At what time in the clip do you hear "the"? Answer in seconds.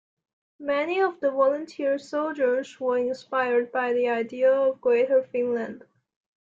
1.19-1.29, 3.93-4.09